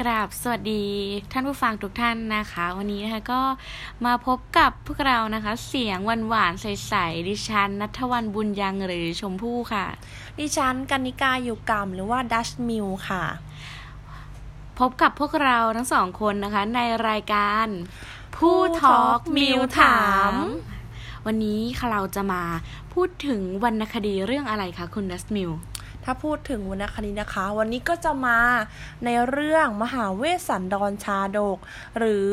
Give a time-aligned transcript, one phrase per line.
[0.00, 0.84] กราบสวัสดี
[1.32, 3.42] ท่านผู้ฟังทุกท่านนะคะ วันนี้นะคะก็
[4.04, 9.86] มาพบกับพวกเรานะคะ เสียงหวานหวานใสๆดิฉันนัทวันบุญยังหรือชมพู่ค่ะ
[10.38, 13.24] ดิฉันกันิกาอยู่กรรมหรือว่าดัชมิลค่ะ
[14.78, 17.66] พบกับพวกเราทั้งสองคนนะคะ ในรายการ
[18.36, 20.00] ผู้ทอล์กมิวถา
[20.30, 20.32] ม
[21.26, 22.42] วันนี้เราจะมา
[22.92, 25.50] พูดถึงวรรณคดีเรื่องอะไรคะคุณดัชมิล
[26.04, 28.38] ถ้าพูดถึงวรรณคดีนะคะ วันนี้ก็จะมา
[29.04, 31.58] ในเรื่องมหาเวสสันดรชาดก
[31.98, 32.30] หรือ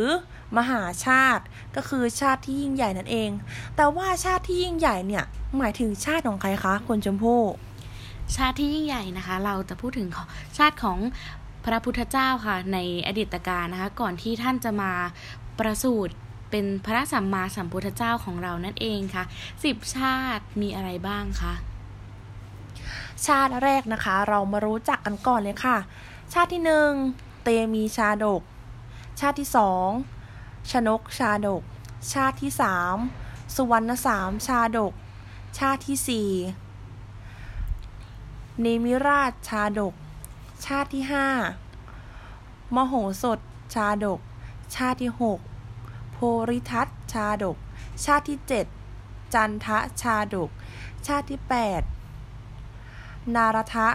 [0.57, 1.43] มหาชาติ
[1.75, 3.29] ก็คือชาติที่ยิ่งใหญ่นั่นเอง
[3.75, 5.23] แต่ว่าชาติที่ยิ่งใหญ่เนี่ย
[5.57, 7.41] หมายถึงชาติของใครคะคุณชมพู่
[8.35, 10.97] ชาติที่ยิ่งใหญ่นะคะ เราจะพูดถึงของชาติของ
[11.65, 14.91] พระพุทธเจ้าค่ะ ในอดีตการนะคะ ก่อนที่ท่านจะมา
[15.59, 16.13] ประสูติ
[16.51, 19.23] เป็นพระสัมมาสัมพุทธเจ้าของเรานั่นเองค่ะ
[19.63, 21.53] สิบชาติมีอะไรบ้างคะ
[23.27, 25.77] ชาติแรกนะคะ เรามารู้จักกันก่อนเลยค่ะ
[26.33, 26.91] ชาติที่หนึ่ง
[27.43, 28.41] เตมีชาดก
[29.19, 29.87] ชาติที่สอง
[30.71, 31.61] ชนกชาดก
[32.13, 32.95] ชาติที่สาม
[33.55, 34.93] สุวรรณสามชาดก
[35.57, 36.29] ชาติที่สี่
[38.61, 39.93] เนมิราชชาดก
[40.65, 41.27] ชาติที่ห้า
[42.75, 42.93] มโห
[43.23, 43.39] สถ
[43.73, 44.19] ชาดก
[44.75, 45.39] ชาติที่หก
[46.11, 46.17] โพ
[46.49, 47.57] ริทัตชาดก
[48.05, 48.65] ชาติที่เจ็ด
[49.33, 50.49] จันทะชาดก
[51.07, 51.81] ชาติที่แปด
[53.35, 53.87] นารทะ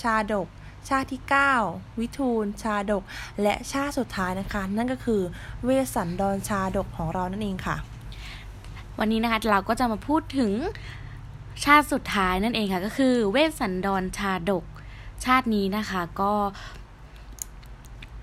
[0.00, 0.48] ชาดก
[0.88, 1.22] ชาติที่
[1.60, 3.02] 9 วิทูลชาดก
[3.42, 5.20] และชาติสุดท้ายนะคะ นั่นก็คือ
[5.64, 7.76] เวสันดรชาดกของเรานั่นเองค่ะ
[8.98, 10.52] วันนี้นะคะเราก็จะมาพูดถึง
[11.64, 14.64] ชาติสุดท้ายนั่นเองค่ะ ก็คือเวสสันดรชาดก
[15.24, 16.32] ชาตินี้นะคะก็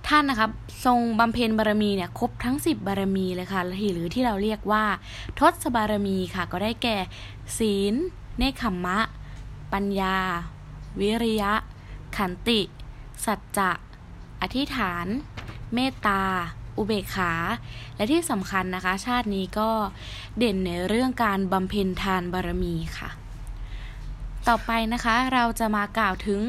[0.07, 0.47] ท่านนะคะ
[0.85, 3.61] ทรงบำเพ็ญบารมีเนี่ยครบทั้ง 10 บารมีเลยค่ะ
[3.93, 4.83] หรือที่เราเรียกว่า
[5.39, 6.97] ทศบารมีค่ะ ก็ได้แก่
[7.57, 7.93] ศีล
[8.37, 8.99] เนคขมมะ
[9.73, 10.17] ปัญญา
[10.99, 11.53] วิริยะ
[12.17, 12.61] ขันติ
[13.25, 13.71] สัจจะ
[14.41, 15.05] อธิษฐาน
[15.73, 16.21] เมตตา
[16.77, 17.33] อุเบกขา
[17.95, 19.69] และที่สำคัญนะคะ ชาตินี้ก็
[20.37, 23.09] เด่นในเรื่องการบำเพ็ญทานบารมีค่ะ
[24.47, 26.41] ต่อไปนะคะเราจะมากล่าวถึง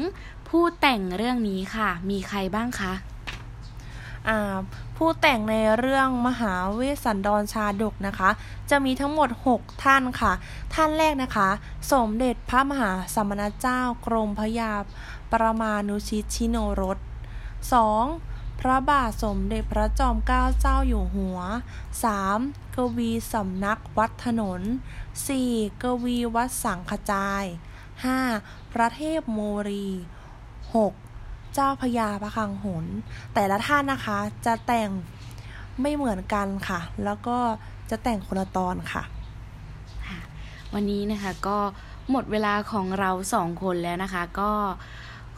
[0.47, 2.93] ผู้แต่งเรื่องนี้ค่ะ มีใครบ้างคะ
[4.97, 8.29] ผู้แต่งในเรื่องมหาเวสสันดรชาดกนะคะ
[8.69, 10.33] จะมีทั้งหมด 6 ท่านค่ะ
[10.73, 11.49] ท่านแรกนะคะ
[11.91, 14.73] สมเด็จพระมหาสมณเจ้ากรมพระยา
[15.31, 16.97] ปรมาณุชิตชิโนรส
[17.79, 18.59] 2.
[18.59, 21.39] พระบาทสมเด็จพระจอมเกล้าเจ้าอยู่หัว
[22.07, 22.75] 3.
[22.75, 24.61] กวีสำนักวัดถนน
[25.21, 25.83] 4.
[25.83, 27.43] กวีวัดสังขจาย
[28.09, 28.73] 5.
[28.73, 29.87] พระเทพโมรี
[30.73, 31.04] 6.
[31.55, 32.85] เจ้าพญาพระคังหน
[33.33, 34.89] แต่ละท่านนะคะจะแต่ง
[35.81, 37.37] ไม่เหมือนกันค่ะ แล้วก็
[37.89, 39.03] จะแต่งคนละตอนค่ะ
[40.73, 41.57] วันนี้นะคะก็
[42.11, 44.51] หมดเวลาของเราสองคนแล้วนะคะ ก็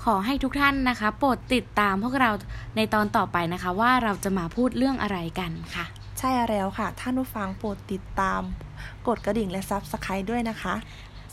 [0.04, 2.32] ขอให้ทุกท่านนะคะ โปรดติดตามพวกเรา
[2.76, 5.86] ในตอนต่อไปนะคะ ว่าเราจะมาพูดเรื่องอะไรกันค่ะ
[6.20, 8.42] ใช่แล้วค่ะ ท่านผู้ฟังโปรดติดตาม
[9.08, 10.74] กดกระดิ่งและซับสไครต์ด้วยนะคะ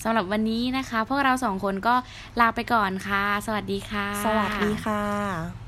[0.05, 1.95] สำหรับวันนี้นะคะ พวกเราสองคนก็
[2.41, 5.64] ลาไปก่อนค่ะ สวัสดีค่ะ สวัสดีค่ะ